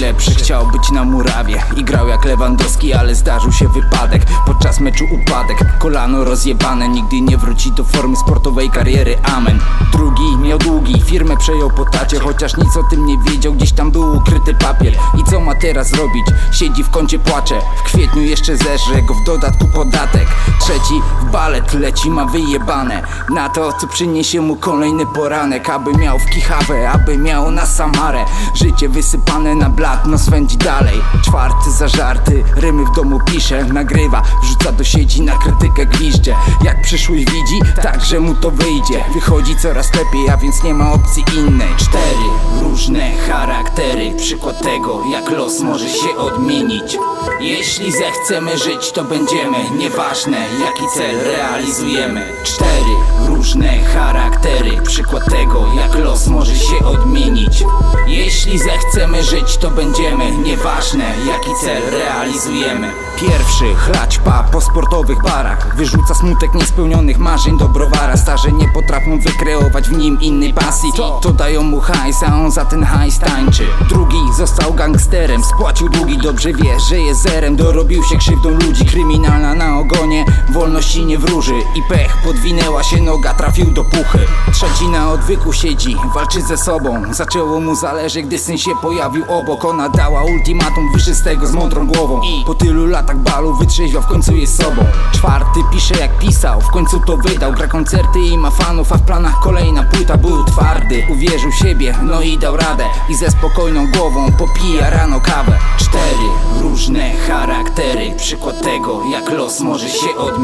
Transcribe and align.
najlepszy 0.00 0.34
Chciał 0.34 0.66
być 0.66 0.90
na 0.90 1.04
murawie 1.04 1.62
i 1.76 1.84
grał 1.84 2.08
jak 2.08 2.24
Lewandowski 2.24 2.92
Ale 2.92 3.14
zdarzył 3.14 3.52
się 3.52 3.68
wypadek, 3.68 4.22
podczas 4.46 4.80
meczu 4.80 5.04
upadek 5.04 5.78
Kolano 5.78 6.24
rozjebane, 6.24 6.88
nigdy 6.88 7.20
nie 7.20 7.38
wróci 7.38 7.72
do 7.72 7.84
formy 7.84 8.16
sportowej 8.16 8.70
kariery, 8.70 9.18
amen 9.22 9.60
Drugi 9.92 10.36
miał 10.36 10.58
długi, 10.58 11.02
firmę 11.02 11.36
przejął 11.36 11.70
po 11.70 11.84
tacie 11.84 12.18
Chociaż 12.18 12.56
nic 12.56 12.76
o 12.76 12.82
tym 12.82 13.06
nie 13.06 13.18
wiedział, 13.18 13.52
gdzieś 13.52 13.72
tam 13.72 13.90
był 13.90 14.16
ukryty 14.16 14.54
papier 14.54 14.92
I 15.18 15.30
co 15.30 15.40
ma 15.40 15.54
teraz 15.54 15.92
robić? 15.92 16.26
Siedzi 16.52 16.84
w 16.84 16.90
kącie, 16.90 17.18
płacze 17.18 17.60
W 17.76 17.82
kwietniu 17.82 18.22
jeszcze 18.22 18.56
zerze 18.56 19.02
go 19.02 19.14
w 19.14 19.24
dodatku 19.24 19.66
podatek 19.66 20.26
Trzeci. 20.70 21.02
W 21.20 21.30
balet 21.30 21.74
leci, 21.74 22.10
ma 22.10 22.24
wyjebane. 22.24 23.02
Na 23.30 23.48
to, 23.48 23.72
co 23.72 23.86
przyniesie 23.86 24.40
mu 24.40 24.56
kolejny 24.56 25.06
poranek. 25.06 25.68
Aby 25.68 25.92
miał 25.92 26.18
w 26.18 26.26
kichawę, 26.26 26.90
aby 26.90 27.18
miał 27.18 27.50
na 27.50 27.66
Samarę. 27.66 28.24
Życie 28.54 28.88
wysypane 28.88 29.54
na 29.54 29.70
blat, 29.70 30.06
no 30.06 30.18
swędzi 30.18 30.56
dalej. 30.56 31.00
Czwarty 31.24 31.70
za 31.70 31.88
żarty, 31.88 32.44
rymy 32.56 32.84
w 32.84 32.90
domu 32.90 33.20
pisze 33.26 33.64
Nagrywa, 33.64 34.22
wrzuca 34.42 34.72
do 34.72 34.84
sieci, 34.84 35.22
na 35.22 35.38
krytykę 35.38 35.86
gwizdże 35.86 36.34
Jak 36.64 36.82
przyszłość 36.82 37.24
widzi, 37.24 37.60
tak, 37.82 38.04
że 38.04 38.20
mu 38.20 38.34
to 38.34 38.50
wyjdzie. 38.50 39.04
Wychodzi 39.14 39.56
coraz 39.56 39.94
lepiej, 39.94 40.30
a 40.30 40.36
więc 40.36 40.62
nie 40.62 40.74
ma 40.74 40.92
opcji 40.92 41.24
innej. 41.36 41.68
Cztery 41.76 42.60
różne 42.62 43.12
charaktery. 43.28 44.14
Przykład 44.16 44.62
tego, 44.62 45.02
jak 45.12 45.30
los 45.30 45.60
może 45.60 45.88
się 45.88 46.16
odmienić. 46.16 46.98
Jeśli 47.40 47.92
zechcemy 47.92 48.58
żyć, 48.58 48.92
to 48.92 49.04
będziemy. 49.04 49.70
Nieważne, 49.78 50.36
jaki 50.60 50.88
cel 50.94 51.24
realizujemy. 51.24 52.32
Cztery 52.42 52.94
różne 53.26 53.78
charaktery. 53.78 54.82
Przykład 54.82 55.24
tego, 55.24 55.66
jak 55.76 55.94
los 55.94 56.26
może 56.26 56.56
się 56.56 56.84
odmienić. 56.84 57.64
Jeśli 58.06 58.58
zechcemy 58.58 59.24
żyć, 59.24 59.56
to 59.56 59.70
będziemy. 59.70 60.36
Nieważne, 60.36 61.04
jaki 61.28 61.50
cel 61.64 61.82
realizujemy. 61.90 62.92
Pierwszy, 63.20 63.74
chlać 63.74 64.18
pa 64.18 64.42
po 64.52 64.60
sportowych 64.60 65.22
barach. 65.22 65.76
Wyrzuca 65.76 66.14
smutek 66.14 66.54
niespełnionych 66.54 67.18
marzeń. 67.18 67.58
Do 67.58 67.68
browara 67.68 68.16
Starze 68.16 68.52
nie 68.52 68.68
potrafią 68.68 69.20
wykreować 69.20 69.88
w 69.88 69.96
nim 69.96 70.20
innej 70.20 70.54
pasji. 70.54 70.92
To 71.22 71.32
dają 71.32 71.62
mu 71.62 71.80
hajs, 71.80 72.22
a 72.22 72.36
on 72.36 72.50
za 72.50 72.64
ten 72.64 72.84
hajs 72.84 73.18
tańczy. 73.18 73.66
Drugi 73.88 74.32
został 74.36 74.74
gangsterem, 74.74 75.44
spłacił 75.44 75.88
długi 75.88 76.18
Dobrze 76.18 76.52
wie, 76.52 76.80
że 76.80 76.98
jest 76.98 77.22
zerem. 77.22 77.56
Dorobił 77.56 78.04
się 78.04 78.18
krzywdą 78.18 78.50
ludzi, 78.50 78.84
kryminalna 78.84 79.54
na 79.54 79.78
ogonie 79.78 80.24
Wolności 80.52 81.04
nie 81.04 81.18
wróży 81.18 81.54
i 81.74 81.82
pech. 81.82 82.16
Podwinęła 82.24 82.82
się 82.82 83.02
noga, 83.02 83.34
trafił 83.34 83.70
do 83.70 83.84
puchy. 83.84 84.18
Trzeci 84.52 84.88
na 84.88 85.12
odwyku 85.12 85.52
siedzi, 85.52 85.96
walczy 86.14 86.42
ze 86.42 86.56
sobą. 86.56 87.02
Zaczęło 87.14 87.60
mu 87.60 87.74
zależeć, 87.74 88.26
gdy 88.26 88.38
syn 88.38 88.58
się 88.58 88.70
pojawił 88.82 89.24
obok. 89.28 89.64
Ona 89.64 89.88
dała 89.88 90.22
ultimatum, 90.22 90.92
wyszedł 90.92 91.46
z 91.46 91.52
mądrą 91.52 91.86
głową. 91.86 92.20
I 92.22 92.44
po 92.46 92.54
tylu 92.54 92.86
latach 92.86 93.18
balu 93.18 93.54
wytrzeźwiał, 93.54 94.02
w 94.02 94.06
końcu 94.06 94.36
jest 94.36 94.62
sobą. 94.62 94.84
Czwarty 95.12 95.60
pisze 95.72 95.94
jak 95.94 96.18
pisał, 96.18 96.60
w 96.60 96.70
końcu 96.70 97.00
to 97.06 97.16
wydał. 97.16 97.52
Gra 97.52 97.66
koncerty 97.66 98.20
i 98.20 98.38
ma 98.38 98.50
fanów, 98.50 98.92
a 98.92 98.96
w 98.96 99.02
planach 99.02 99.40
kolejna 99.40 99.82
płyta. 99.82 100.16
Był 100.16 100.44
twardy, 100.44 101.06
uwierzył 101.12 101.52
siebie, 101.52 101.94
no 102.02 102.22
i 102.22 102.38
dał 102.38 102.56
radę. 102.56 102.84
I 103.08 103.14
ze 103.14 103.30
spokojną 103.30 103.86
głową 103.86 104.32
popija 104.32 104.90
rano 104.90 105.20
kawę. 105.20 105.58
Cztery 105.76 106.28
różne 106.60 107.12
charaktery. 107.28 108.14
Przykład 108.16 108.62
tego, 108.62 109.02
jak 109.12 109.30
los 109.30 109.60
może 109.60 109.88
się 109.88 110.16
odmienić 110.16 110.39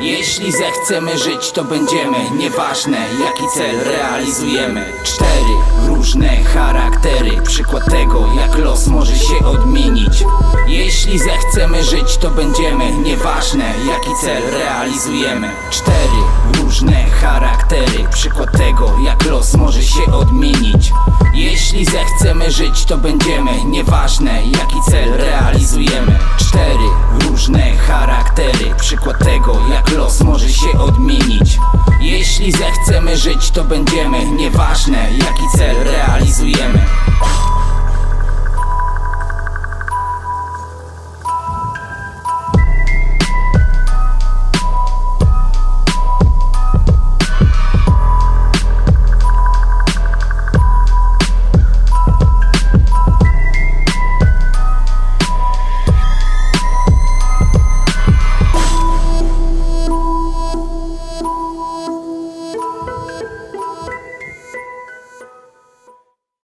Jeśli 0.00 0.52
zechcemy 0.52 1.18
żyć, 1.18 1.52
to 1.52 1.64
będziemy. 1.64 2.30
Nieważne, 2.38 2.98
jaki 3.24 3.42
cel 3.54 3.84
realizujemy. 3.84 4.92
Cztery 5.04 5.54
różne 5.86 6.36
charaktery. 6.44 7.42
Przykład 7.42 7.84
tego, 7.84 8.26
jak 8.40 8.58
los 8.58 8.86
może 8.86 9.16
się 9.16 9.46
odmienić. 9.46 10.24
Jeśli 10.66 11.18
zechcemy 11.18 11.84
żyć, 11.84 12.16
to 12.16 12.30
będziemy. 12.30 12.92
Nieważne, 12.96 13.64
jaki 13.88 14.10
cel 14.20 14.42
realizujemy. 14.52 15.50
Cztery 15.70 16.20
różne 16.62 17.04
charaktery. 17.04 18.08
Przykład 18.12 18.52
tego, 18.52 18.92
jak 19.04 19.24
los 19.24 19.54
może 19.54 19.82
się 19.82 20.12
odmienić. 20.12 20.92
Jeśli 21.34 21.84
zechcemy 21.84 22.50
żyć, 22.50 22.84
to 22.84 22.96
będziemy. 22.96 23.64
Nieważne, 23.64 24.42
jaki 24.46 24.76
cel 24.90 25.12
realizujemy. 25.12 26.18
Cztery 26.36 26.88
przykład 28.90 29.18
tego, 29.18 29.60
jak 29.72 29.90
los 29.90 30.20
może 30.20 30.48
się 30.48 30.78
odmienić. 30.78 31.58
Jeśli 32.00 32.52
zechcemy 32.52 33.16
żyć, 33.16 33.50
to 33.50 33.64
będziemy. 33.64 34.24
Nieważne, 34.30 35.10
jaki 35.12 35.58
cel 35.58 35.84
realizujemy. 35.84 36.86